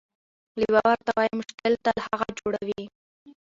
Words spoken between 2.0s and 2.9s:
هغه جوړوي،